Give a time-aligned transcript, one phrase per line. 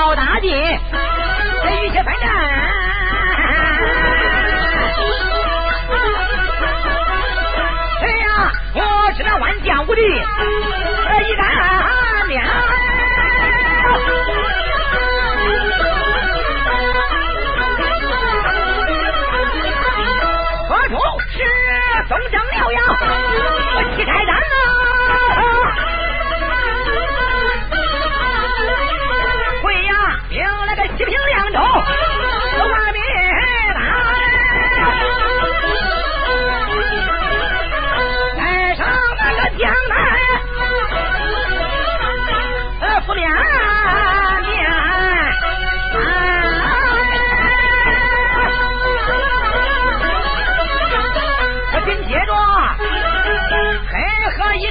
[0.00, 2.30] 好大地，这一切奋战。
[8.00, 8.80] 哎呀，我
[9.14, 10.00] 是那万将无敌，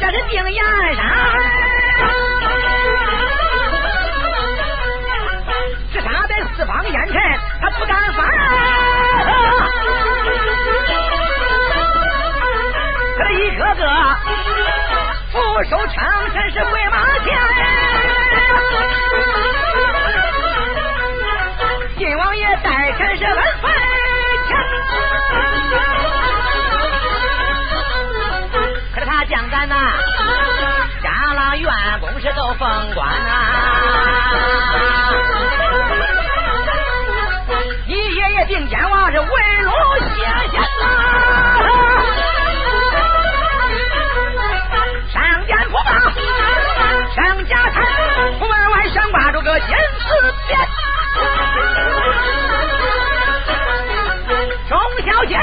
[0.00, 0.64] 这是定岩
[0.94, 1.00] 山，
[5.92, 7.14] 直杀在四方烟尘，
[7.60, 8.24] 他不敢翻。
[13.18, 13.82] 这一个个
[15.32, 15.36] 俯
[15.68, 15.94] 首称
[16.32, 17.26] 臣是回马前，
[21.98, 23.77] 晋王爷带臣是恩分
[29.28, 29.74] 可是他将咱呐，
[31.02, 31.70] 家老员
[32.00, 33.30] 工是都封官呐、
[37.86, 39.28] 你爷爷定奸王是文
[39.64, 39.74] 龙
[40.14, 40.86] 谢贤呐、
[45.12, 45.84] 上殿不报，
[47.14, 47.76] 上家财，
[48.38, 50.06] 不，门外上挂着个金丝
[50.48, 50.58] 鞭，
[54.68, 55.36] 忠孝节义，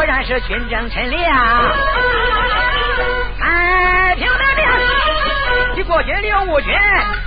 [0.00, 1.20] 果然是军政陈良，
[3.38, 4.64] 太平的命，
[5.76, 6.72] 你国军刘武军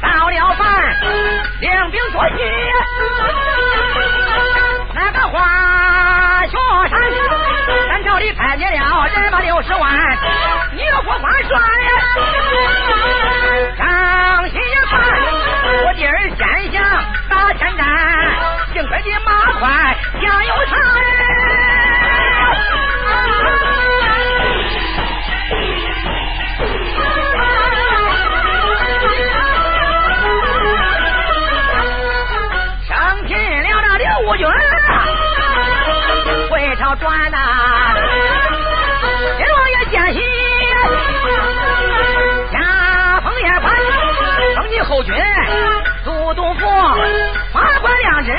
[0.02, 0.98] 到了饭，
[1.62, 2.36] 领兵坐骑，
[4.92, 6.58] 那个花雪
[6.90, 7.00] 山，
[7.90, 10.18] 山朝里看见了人马六十万，
[10.72, 11.60] 你个国花帅
[36.96, 37.38] 转呐，
[39.38, 40.20] 金王爷见喜，
[42.52, 43.76] 加封也宽，
[44.56, 45.16] 封你后军
[46.06, 46.60] 都督府，
[47.52, 48.32] 法官亮职，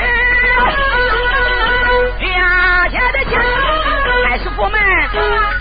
[2.21, 3.41] 衙前的钱，
[4.23, 4.79] 太师府门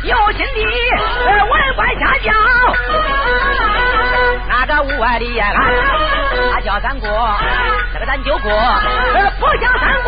[0.05, 0.61] 有心的
[1.51, 2.33] 文官下轿，
[4.49, 5.53] 那个屋外的呀，
[6.53, 7.09] 他叫三国，
[7.93, 8.51] 这个咱就过，
[9.41, 10.03] 不像三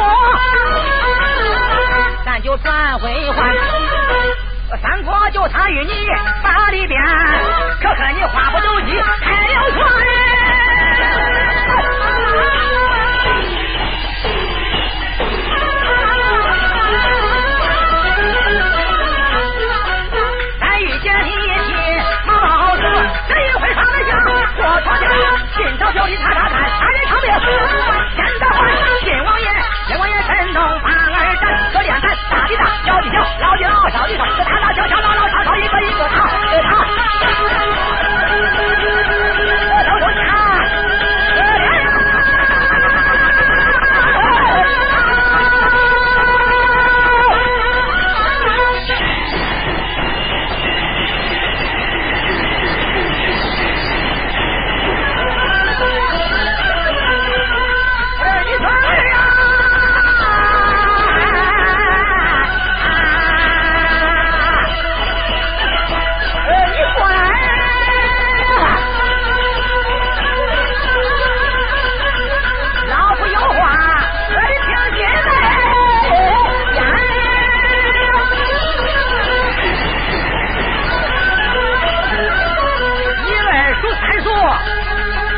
[5.49, 5.93] 他与你
[6.43, 7.01] 把里边，
[7.81, 10.26] 可恨你话不投机，开了船。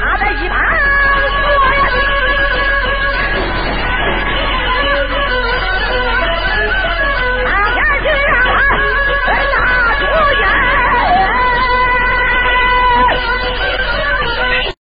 [0.03, 0.58] 他在一旁。